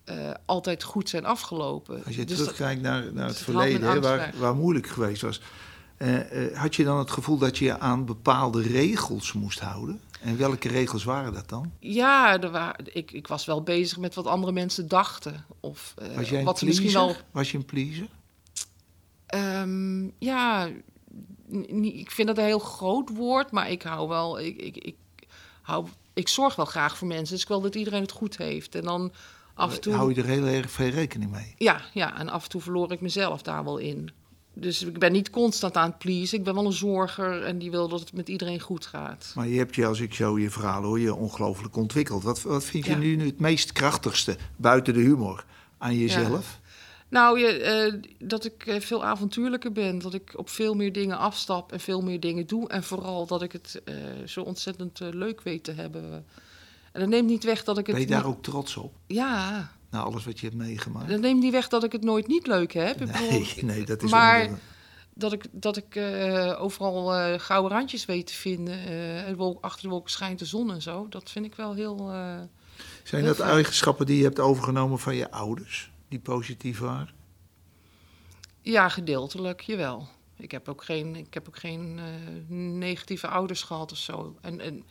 [0.03, 2.03] eh, altijd goed zijn afgelopen.
[2.05, 5.41] Als je Dus dat- terugkijkt naar, naar het het verleden, waar, waar moeilijk geweest was.
[5.97, 10.01] eh, eh, had je dan het gevoel dat je je aan bepaalde regels moest houden?
[10.25, 11.71] En welke regels waren dat dan?
[11.79, 15.45] Ja, er wa- ik, ik was wel bezig met wat andere mensen dachten.
[15.59, 16.83] Of Was jij wat ze pleaser?
[16.83, 17.15] misschien wel.
[17.31, 18.07] Was je een pleaser?
[19.25, 20.69] Ehm, ja,
[21.81, 24.39] ik vind dat een heel groot woord, maar ik hou wel.
[24.39, 24.95] Ik, ik, ik,
[25.61, 27.33] hou, ik zorg wel graag voor mensen.
[27.33, 28.75] Dus ik wil dat iedereen het goed heeft.
[28.75, 29.11] En dan
[29.53, 29.93] af en toe.
[29.93, 31.53] Hou je er heel erg veel rekening mee?
[31.57, 34.09] Ja, ja, en af en toe verloor ik mezelf daar wel in.
[34.57, 36.37] Dus ik ben niet constant aan het pleasen.
[36.37, 39.31] Ik ben wel een zorger en die wil dat het met iedereen goed gaat.
[39.35, 42.23] Maar je hebt je, als ik zo je verhaal hoor, je ongelooflijk ontwikkeld.
[42.23, 42.97] Wat, wat vind je Ja.
[42.97, 45.45] nu het meest krachtigste, buiten de humor,
[45.77, 46.59] aan jezelf?
[47.09, 47.93] Nou, je, eh,
[48.27, 49.99] dat ik eh, veel avontuurlijker ben.
[49.99, 52.69] Dat ik op veel meer dingen afstap en veel meer dingen doe.
[52.69, 56.25] En vooral dat ik het eh, zo ontzettend leuk weet te hebben.
[56.91, 57.95] En dat neemt niet weg dat ik het...
[57.95, 61.09] Ben je daar niet- ook trots op, Ja, na alles wat je hebt meegemaakt?
[61.09, 63.01] dat neemt niet weg dat ik het nooit niet leuk heb.
[63.01, 64.59] Ik bedoel, Nee, nee, dat is maar- onderdeel.
[65.13, 68.79] dat ik, dat ik eh, overal eh, gouden randjes weet te vinden.
[69.25, 71.07] en wolk, achter de wolken schijnt de zon en zo.
[71.09, 71.97] Dat vind ik wel heel...
[73.03, 73.49] Zijn heel dat fijn.
[73.55, 77.13] eigenschappen die je hebt overgenomen van je ouders, die positief waren?
[78.61, 80.07] Ja, gedeeltelijk, jawel.
[80.37, 81.99] Ik heb ook geen, ik heb ook geen
[82.79, 84.37] negatieve ouders gehad of zo.
[84.41, 84.83] En, en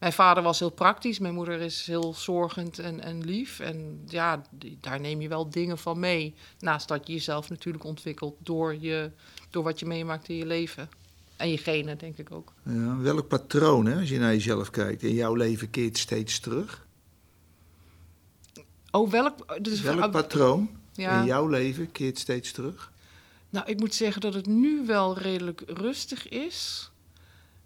[0.00, 3.60] mijn vader was heel praktisch, mijn moeder is heel zorgend en, en lief.
[3.60, 4.42] En ja,
[4.80, 6.34] daar neem je wel dingen van mee.
[6.58, 9.10] Naast dat je jezelf natuurlijk ontwikkelt door, je,
[9.50, 10.88] door wat je meemaakt in je leven.
[11.36, 12.52] En je genen, denk ik ook.
[12.62, 16.86] Ja, welk patroon, hè, als je naar jezelf kijkt, in jouw leven keert steeds terug?
[18.90, 19.64] Oh, welk...
[19.64, 21.20] Dus, Welk patroon ja.
[21.20, 22.92] in jouw leven keert steeds terug?
[23.50, 26.89] Nou, ik moet zeggen dat het nu wel redelijk rustig is.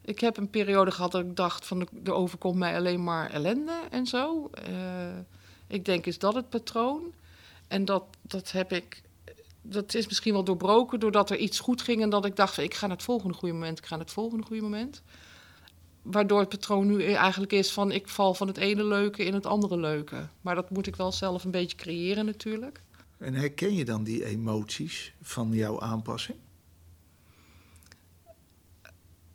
[0.04, 3.80] Ik heb een periode gehad dat ik dacht van er overkomt mij alleen maar ellende
[3.90, 4.50] en zo.
[4.52, 5.18] Eh,
[5.66, 7.12] ik denk is dat het patroon.
[7.68, 9.02] En dat, dat heb ik.
[9.62, 12.74] Dat is misschien wel doorbroken doordat er iets goed ging en dat ik dacht ik
[12.74, 15.02] ga naar het volgende goede moment, ik ga naar het volgende goede moment.
[16.02, 19.46] Waardoor het patroon nu eigenlijk is van ik val van het ene leuke in het
[19.46, 20.28] andere leuke.
[20.40, 22.82] Maar dat moet ik wel zelf een beetje creëren natuurlijk.
[23.18, 26.38] En herken je dan die emoties van jouw aanpassing?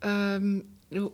[0.00, 0.60] Ehm,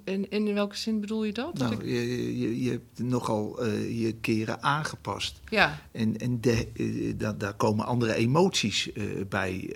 [0.05, 1.57] in, in welke zin bedoel je dat?
[1.57, 5.41] dat Nou, ik, je, je, je hebt nogal eh, je keren aangepast.
[5.49, 9.71] ja, En, en de, eh, da- daar komen andere emoties eh, bij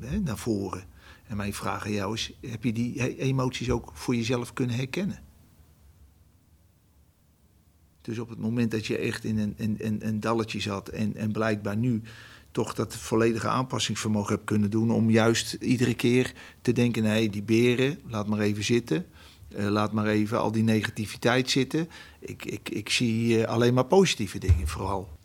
[0.00, 0.84] hè, naar voren.
[1.26, 5.18] En mijn vraag aan jou is, heb je die emoties ook voor jezelf kunnen herkennen?
[8.00, 11.16] Dus op het moment dat je echt in een, een, een, een dalletje zat en,
[11.16, 12.02] en blijkbaar nu
[12.50, 16.32] toch dat volledige aanpassingsvermogen hebt kunnen doen om juist iedere keer
[16.62, 19.06] te denken, nee, die beren, laat maar even zitten.
[19.48, 21.88] Eh, laat maar even al die negativiteit zitten.
[22.20, 25.17] Ik, ik, ik zie eh, alleen maar positieve dingen vooral.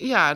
[0.00, 0.34] Ja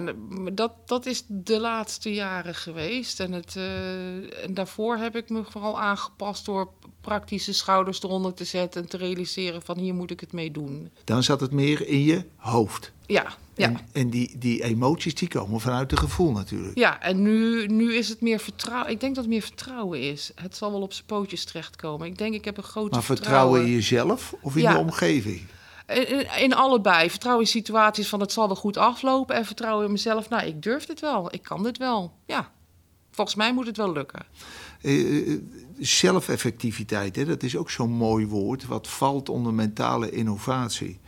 [0.53, 3.21] dat, dat is de laatste jaren geweest.
[3.21, 6.69] En, het, eh, en daarvoor heb ik me vooral aangepast door
[7.01, 10.91] praktische schouders eronder te zetten en te realiseren van hier moet ik het mee doen.
[11.05, 12.93] Dan zat het meer in je hoofd.
[13.07, 13.67] Ja, ja.
[13.67, 16.79] En, en die, die emoties die komen vanuit het gevoel natuurlijk.
[16.79, 18.91] Ja, en nu, nu is het meer vertrouwen.
[18.91, 20.31] Ik denk dat het meer vertrouwen is.
[20.35, 22.07] Het zal wel op zijn pootjes terechtkomen.
[22.07, 24.73] Ik denk, ik heb een grote Maar vertrouwen in jezelf of in Ja.
[24.73, 25.41] de omgeving?
[25.95, 27.11] In, in- in allebei.
[27.11, 29.37] Vertrouwen in situaties van het zal wel goed aflopen.
[29.37, 30.29] En vertrouwen in mezelf.
[30.29, 31.35] Nou, ik durf dit wel.
[31.35, 32.13] Ik kan dit wel.
[32.27, 32.51] Ja.
[33.11, 34.25] Volgens mij moet het wel lukken.
[34.81, 35.39] Eh, eh,
[35.79, 38.67] zelfeffectiviteit, hè, dat is ook zo'n mooi woord.
[38.67, 41.01] Wat valt onder mentale innovatie.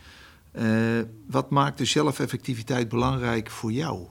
[0.51, 0.65] Eh,
[1.27, 4.05] wat maakt de zelfeffectiviteit belangrijk voor jou?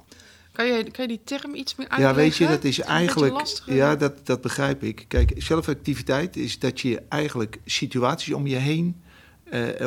[0.53, 2.19] Kan je, kan je die term iets meer uitleggen?
[2.19, 3.63] Ja, weet je, dat is eigenlijk.
[3.67, 5.05] Ja, dat, dat begrijp ik.
[5.09, 9.04] Kijk, zelfactiviteit is dat je eigenlijk situaties om je heen eh,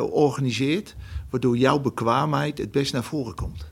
[0.10, 0.96] organiseert.
[1.30, 3.66] waardoor jouw bekwaamheid het best naar voren komt.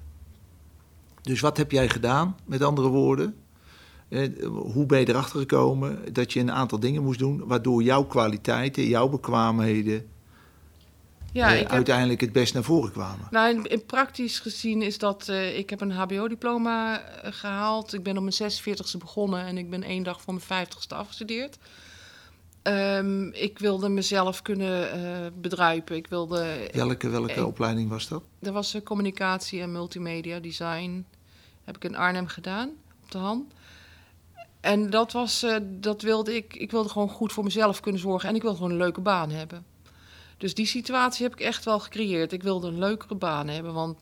[1.22, 3.36] Dus wat heb jij gedaan, met andere woorden?
[4.10, 7.44] Eh, hoe ben je erachter gekomen dat je een aantal dingen moest doen.
[7.46, 10.06] waardoor jouw kwaliteiten, jouw bekwaamheden.
[11.36, 13.28] Ja, eh, ik heb, uiteindelijk het best naar voren kwamen?
[13.32, 15.30] nou, in, in praktisch gezien is dat...
[15.30, 17.94] eh, ik heb een hbo-diploma eh, gehaald.
[17.94, 21.58] Ik ben op mijn 46e begonnen en ik ben één dag voor mijn 50ste afgestudeerd.
[22.66, 25.96] Ehm, ik wilde mezelf kunnen eh, bedruipen.
[25.96, 26.70] Ik wilde...
[26.74, 28.24] Welke, welke ik- opleiding was dat?
[28.40, 31.06] Er was eh, communicatie en multimedia design.
[31.64, 32.70] Heb ik in Arnhem gedaan,
[33.04, 33.54] op de hand.
[34.62, 36.56] En dat was, eh, dat wilde ik.
[36.56, 38.30] Ik wilde gewoon goed voor mezelf kunnen zorgen.
[38.30, 39.66] En ik wilde gewoon een leuke baan hebben.
[40.38, 42.32] Dus die situatie heb ik echt wel gecreëerd.
[42.32, 43.74] Ik wilde een leukere baan hebben.
[43.74, 43.98] Want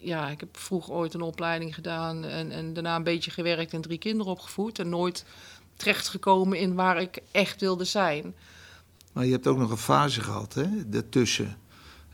[0.00, 2.24] ja, ik heb vroeger ooit een opleiding gedaan.
[2.24, 4.78] En, en daarna een beetje gewerkt en drie kinderen opgevoed.
[4.78, 5.24] En nooit
[5.76, 8.34] terechtgekomen in waar ik echt wilde zijn.
[9.12, 11.56] Maar je hebt ook nog een fase gehad, hè, daartussen.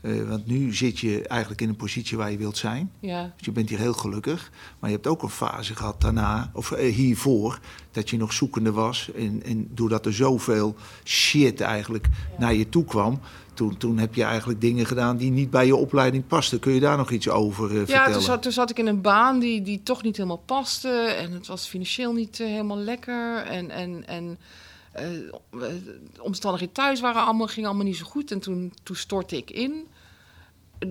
[0.03, 2.91] Eh, want nu zit je eigenlijk in een positie waar je wilt zijn.
[2.99, 3.33] Ja.
[3.37, 4.51] Dus je bent hier heel gelukkig.
[4.79, 7.59] Maar je hebt ook een fase gehad daarna, of eh, hiervoor,
[7.91, 9.11] dat je nog zoekende was.
[9.15, 13.19] En, en doordat er zoveel shit eigenlijk naar je toe kwam.
[13.53, 16.59] Toen, toen heb je eigenlijk dingen gedaan die niet bij je opleiding pasten.
[16.59, 18.11] Kun je daar nog iets over eh, Ja, vertellen?
[18.11, 20.89] toen zat, toen zat ik in een baan die, die toch niet helemaal paste.
[20.89, 23.37] En het was financieel niet eh, helemaal lekker.
[23.37, 24.37] En, en, en
[24.91, 25.09] eh,
[25.51, 28.31] de omstandigheden thuis waren allemaal, gingen allemaal niet zo goed.
[28.31, 29.87] En toen, toen stortte ik in.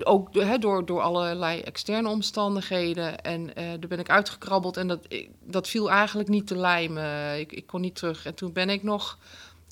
[0.04, 3.22] Ook door, door allerlei externe omstandigheden.
[3.24, 4.76] En eh daar ben ik uitgekrabbeld.
[4.76, 7.38] En dat, ik- dat viel eigenlijk niet te lijmen.
[7.40, 8.26] Ik, ik kon niet terug.
[8.26, 9.18] En toen ben ik nog...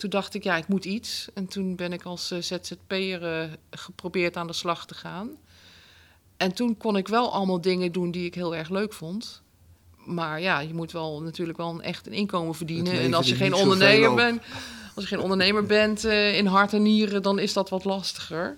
[0.01, 1.29] Toen dacht ik, ja, ik moet iets.
[1.35, 5.31] En toen ben ik als eh, ZZP'er eh, geprobeerd aan de slag te gaan.
[6.37, 9.43] En toen kon ik wel allemaal dingen doen die ik heel erg leuk vond.
[9.97, 12.93] Maar ja, je moet wel natuurlijk wel een echt een inkomen verdienen.
[13.01, 14.43] En als je geen ondernemer bent,
[14.95, 18.57] als je geen ondernemer bent eh, in hart en nieren, dan is dat wat lastiger.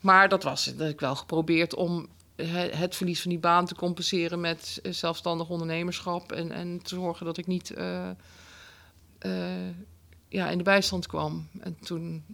[0.00, 0.78] Maar dat was het.
[0.78, 5.48] Dat ik wel geprobeerd om he- het verlies van die baan te compenseren met zelfstandig
[5.48, 6.32] ondernemerschap.
[6.32, 7.74] En, en te zorgen dat ik niet
[10.34, 11.48] ja, in de bijstand kwam.
[11.60, 12.24] En toen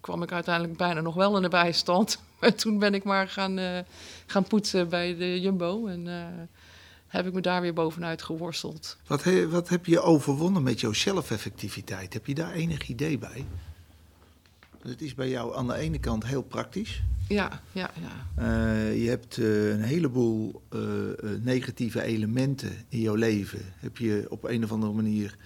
[0.00, 2.18] kwam ik uiteindelijk bijna nog wel in de bijstand.
[2.40, 3.78] Maar toen ben ik maar gaan, eh,
[4.26, 5.86] gaan poetsen bij de Jumbo.
[5.86, 6.26] En eh,
[7.06, 8.96] heb ik me daar weer bovenuit geworsteld.
[9.06, 12.12] Wat, he- wat heb je overwonnen met jouw zelfeffectiviteit?
[12.12, 13.46] Heb je daar enig idee bij?
[14.82, 17.02] Het is bij jou aan de ene kant heel praktisch.
[17.28, 18.42] Ja, ja, ja.
[18.42, 20.62] Eh, je hebt een heleboel
[21.40, 23.60] negatieve elementen in jouw leven.
[23.76, 25.36] Heb je op een of andere manier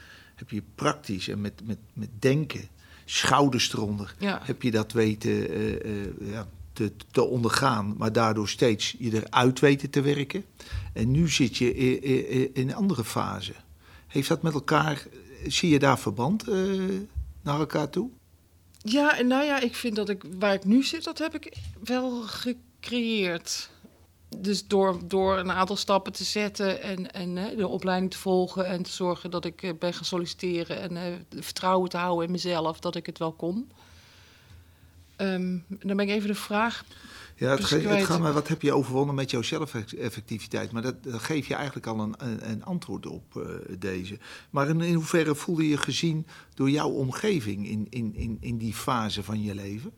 [0.40, 2.68] heb je praktisch en met, met, met denken,
[3.04, 4.40] schouders eronder, Ja.
[4.42, 9.60] heb je dat weten eh, eh, ja, te, te ondergaan, maar daardoor steeds je eruit
[9.60, 10.44] weten te werken.
[10.92, 13.52] En nu zit je in, in, in een andere fase.
[14.06, 15.06] Heeft dat met elkaar,
[15.46, 16.56] zie je daar verband eh,
[17.42, 18.10] naar elkaar toe?
[18.82, 21.56] Ja, en nou ja, ik vind dat ik waar ik nu zit, dat heb ik
[21.84, 23.70] wel gecreëerd.
[24.36, 28.66] Dus door, door een aantal stappen te zetten en, en hè, de opleiding te volgen
[28.66, 32.32] en te zorgen dat ik eh, ben gaan solliciteren en eh, vertrouwen te houden in
[32.32, 33.70] mezelf dat ik het wel kon.
[35.16, 36.84] Ehm, dan ben ik even de vraag.
[37.36, 40.72] Ja, het, ge- gaat maar wat heb je overwonnen met jouw zelfeffectiviteit?
[40.72, 43.42] Maar dat, dat geef je eigenlijk al een, een, een antwoord op eh,
[43.78, 44.18] deze.
[44.50, 48.74] Maar in, in hoeverre voelde je gezien door jouw omgeving in, in, in, in die
[48.74, 49.92] fase van je leven?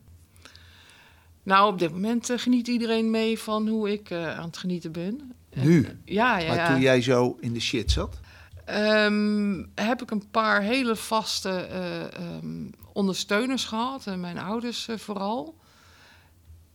[1.42, 4.92] Nou, op dit moment eh, geniet iedereen mee van hoe ik eh, aan het genieten
[4.92, 5.32] ben.
[5.54, 6.00] Nu?
[6.04, 6.72] Ja, ja, maar ja.
[6.72, 8.20] toen jij zo in de shit zat?
[8.64, 14.06] Ehm, heb ik een paar hele vaste eh, ehm, ondersteuners gehad.
[14.06, 15.54] En mijn ouders eh, vooral.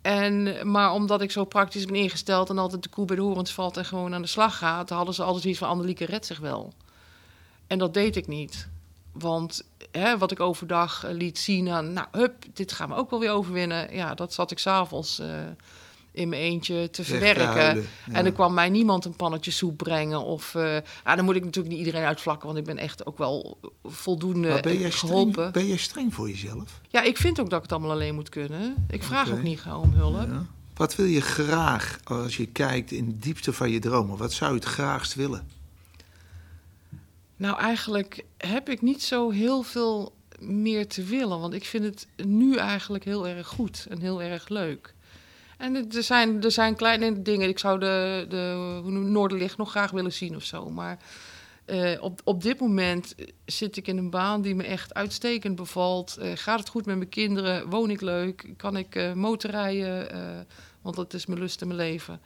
[0.02, 3.54] En, maar omdat ik zo praktisch ben ingesteld en altijd de koe bij de horens
[3.54, 6.40] valt en gewoon aan de slag gaat, hadden ze altijd iets van Annelieke redt zich
[6.40, 6.74] wel.
[7.68, 8.70] En dat deed ik niet.
[9.20, 13.10] Want hè, wat ik overdag eh, liet zien aan, nou, hup, dit gaan we ook
[13.10, 13.94] wel weer overwinnen.
[13.96, 15.28] Ja, dat zat ik s'avonds eh
[16.12, 17.76] in mijn eentje te verwerken.
[17.76, 17.82] ja.
[18.12, 20.22] En er kwam mij niemand een pannetje soep brengen.
[20.24, 20.54] Of,
[21.04, 24.48] ja, dan moet ik natuurlijk niet iedereen uitvlakken, want ik ben echt ook wel voldoende
[24.48, 25.32] Maar ben jij, geholpen.
[25.34, 26.82] streng, ben jij streng voor jezelf?
[26.88, 28.86] Ja, ik vind ook dat ik het allemaal alleen moet kunnen.
[28.90, 30.28] Ik vraag ook niet gauw om hulp.
[30.28, 30.46] Ja.
[30.78, 34.18] Wat wil je graag als je kijkt in de diepte van je dromen?
[34.18, 35.48] Wat zou je het graagst willen?
[37.38, 41.40] Nou, eigenlijk heb ik niet zo heel veel meer te willen.
[41.40, 44.94] Want ik vind het nu eigenlijk heel erg goed en heel erg leuk.
[45.58, 47.50] En er zijn, er zijn kleine dingen.
[47.50, 50.70] Ik zou de, de Noorderlicht nog graag willen zien of zo.
[50.70, 50.98] Maar
[51.66, 56.18] eh, op, op dit moment zit ik in een baan die me echt uitstekend bevalt.
[56.18, 57.70] Eh, gaat het goed met mijn kinderen?
[57.70, 58.54] Woon ik leuk?
[58.58, 60.08] Kan ik eh motorrijden?
[60.82, 62.22] Want dat is mijn lust in mijn leven.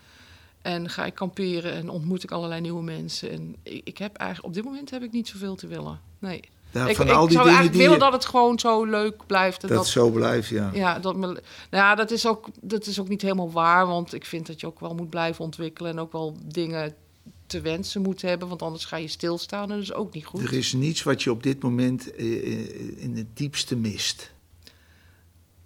[0.61, 3.31] En ga ik kamperen en ontmoet ik allerlei nieuwe mensen.
[3.31, 5.99] En ik, ik heb eigenlijk, op dit moment heb ik niet zoveel te willen.
[6.19, 6.41] Nee.
[6.71, 8.59] Ja, ik van ik al die zou dingen eigenlijk die willen je- dat het gewoon
[8.59, 9.63] zo leuk blijft.
[9.63, 10.69] En dat zo blijft, ja.
[10.73, 13.87] ja, dat, me, nou ja, dat, is ook, dat is ook niet helemaal waar.
[13.87, 15.91] Want ik vind dat je ook wel moet blijven ontwikkelen.
[15.91, 16.93] En ook wel dingen
[17.45, 18.47] te wensen moet hebben.
[18.47, 20.41] Want anders ga je stilstaan en dat is ook niet goed.
[20.41, 24.31] Er is niets wat je op dit moment eh, eh, in het diepste mist.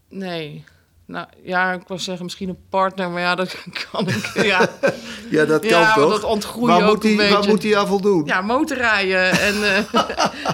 [0.10, 0.64] Nee.
[1.06, 3.10] Nou ja, ik wou zeggen misschien een partner.
[3.10, 3.56] Maar ja, dat
[3.92, 4.32] kan ik.
[4.44, 4.70] Ja,
[5.30, 6.12] Ja, dat kan ja toch?
[6.12, 7.34] dat ontgroeit waar, ook moet die, een beetje.
[7.34, 8.26] waar moet hij aan voldoen?
[8.26, 9.78] Ja, motorrijden en, eh,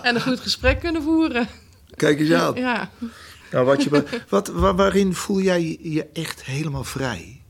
[0.07, 1.47] en een goed gesprek kunnen voeren.
[1.95, 2.55] Kijk eens aan.
[2.55, 2.89] Ja.
[3.51, 7.41] Nou, wat je, wat, waar- waarin voel jij je echt helemaal vrij?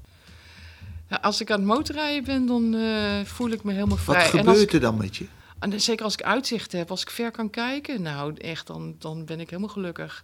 [1.09, 4.15] Ja, als ik aan het motorrijden ben, dan eh, voel ik me helemaal vrij.
[4.31, 5.25] Wat gebeurt ik, er dan met je?
[5.59, 9.25] en zeker als ik uitzicht heb, als ik ver kan kijken, nou echt, dan, dan
[9.25, 10.23] ben ik helemaal gelukkig.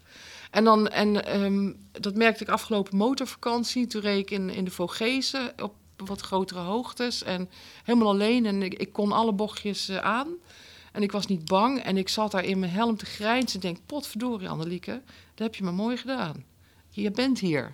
[0.51, 3.87] En, dan, en ehm, dat merkte ik afgelopen motorvakantie.
[3.87, 7.49] Toen reed ik in, in de Vogezen op wat grotere hoogtes en
[7.83, 8.45] helemaal alleen.
[8.45, 10.27] En ik, ik kon alle bochtjes eh, aan.
[10.91, 11.83] En ik was niet bang.
[11.83, 15.01] En ik zat daar in mijn helm te grijnzen en denk, potverdorie Annelieke,
[15.35, 16.43] dat heb je maar mooi gedaan.
[16.89, 17.73] Je bent hier.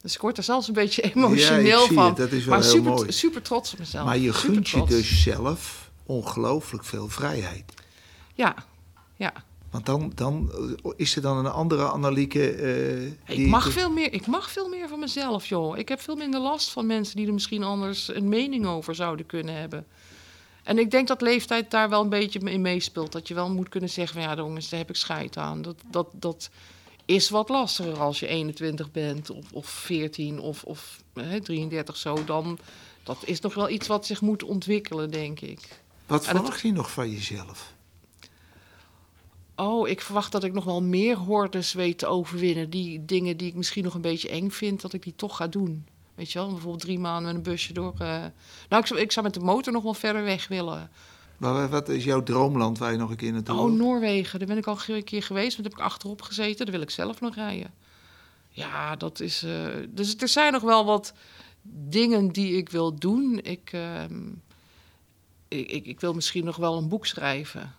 [0.00, 2.06] Dus ik word er zelfs een beetje emotioneel ja, van.
[2.06, 2.16] Het.
[2.16, 3.12] Dat is wel maar heel super, mooi.
[3.12, 4.06] super trots op mezelf.
[4.06, 7.72] Maar je gunt je dus zelf ongelooflijk veel vrijheid.
[8.34, 8.54] Ja,
[9.16, 9.32] ja.
[9.76, 10.50] Want dan, dan
[10.84, 12.50] eh, is er dan een andere Annelieke...
[13.26, 15.78] eh, Ik mag, veel meer, ik mag veel meer van mezelf, joh.
[15.78, 19.26] Ik heb veel minder last van mensen die er misschien anders een mening over zouden
[19.26, 19.86] kunnen hebben.
[20.62, 23.12] En ik denk dat leeftijd daar wel een beetje in meespeelt.
[23.12, 25.62] Dat je wel moet kunnen zeggen van ja, jongens, daar heb ik scheid aan.
[25.62, 26.50] Dat, dat, dat
[27.04, 32.24] is wat lastiger als je 21 bent of, of 14 of, of hè, 33 zo.
[32.24, 32.58] Dan,
[33.02, 35.60] dat is nog wel iets wat zich moet ontwikkelen, denk ik.
[36.06, 37.74] Wat verwacht je nog van jezelf?
[39.56, 42.70] Oh, ik verwacht dat ik nog wel meer hordes weet te overwinnen.
[42.70, 45.46] Die dingen die ik misschien nog een beetje eng vind, dat ik die toch ga
[45.46, 45.86] doen.
[46.14, 47.94] Weet je wel, bijvoorbeeld drie maanden met een busje door.
[47.98, 48.24] eh.
[48.68, 50.90] Nou, ik zou, ik zou met de motor nog wel verder weg willen.
[51.36, 53.74] Waar- Wat is jouw droomland waar je nog een keer naartoe Oh, wil?
[53.74, 55.56] Noorwegen, daar ben ik al een keer geweest.
[55.56, 56.64] Daar heb ik achterop gezeten.
[56.66, 57.70] Daar wil ik zelf nog rijden.
[58.48, 59.42] Ja, dat is.
[59.42, 61.12] eh, dus er zijn nog wel wat
[61.88, 63.40] dingen die ik wil doen.
[63.42, 64.22] Ik, ehm,
[65.48, 67.74] ik, ik, ik wil misschien nog wel een boek schrijven.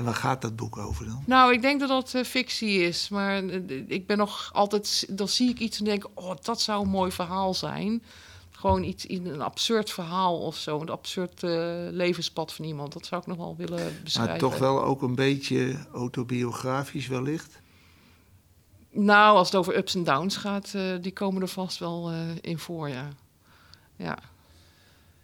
[0.00, 1.22] En waar gaat dat boek over dan?
[1.26, 3.08] Nou, ik denk dat dat eh, fictie is.
[3.08, 5.06] Maar eh, ik ben nog altijd...
[5.08, 6.08] Dan zie ik iets en denk...
[6.14, 8.02] Oh, dat zou een mooi verhaal zijn.
[8.50, 10.80] Gewoon iets, een absurd verhaal of zo.
[10.80, 11.50] Een absurd eh,
[11.90, 12.92] levenspad van iemand.
[12.92, 14.32] Dat zou ik nog wel willen beschrijven.
[14.32, 17.60] Maar toch wel ook een beetje autobiografisch wellicht?
[18.90, 20.74] Nou, als het over ups en downs gaat...
[21.00, 23.08] die komen er vast wel in voor, ja.
[23.96, 24.18] Ja,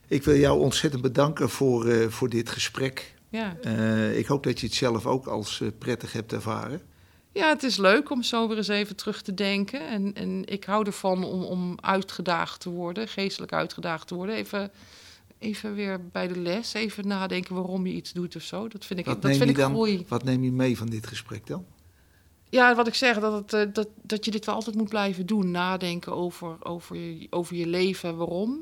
[0.09, 3.15] Ik wil jou ontzettend bedanken voor, voor dit gesprek.
[3.37, 3.57] Ja.
[3.62, 6.81] Eh, ik hoop dat je het zelf ook als eh, prettig hebt ervaren.
[7.33, 9.88] Ja, het is leuk om zo weer eens even terug te denken.
[9.88, 14.35] En, en ik hou ervan om, om uitgedaagd te worden, geestelijk uitgedaagd te worden.
[14.35, 14.70] Even,
[15.38, 18.68] even weer bij de les, even nadenken waarom je iets doet of zo.
[18.68, 20.05] Dat vind ik, Wat, dat vind ik dan, groei.
[20.09, 21.64] wat neem je mee van dit gesprek dan?
[22.49, 25.27] Ja, wat ik zeg, dat, het, eh, dat, dat je dit wel altijd moet blijven
[25.27, 25.51] doen.
[25.51, 28.61] Nadenken over, over, je, over je leven, waarom.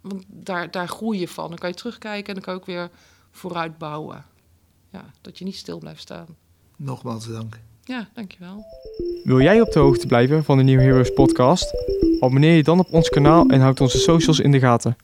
[0.00, 1.48] Want daar, daar groei je van.
[1.48, 2.90] Dan kan je terugkijken en dan kan je ook weer
[3.30, 4.24] vooruit bouwen.
[4.92, 6.26] Ja, dat je niet stil blijft staan.
[6.76, 7.60] Nogmaals dank.
[7.84, 8.64] Ja, dankjewel.
[9.24, 11.74] Wil jij op de hoogte blijven van de New Heroes podcast?
[12.20, 14.96] Abonneer je dan op ons kanaal en houd onze socials in de gaten.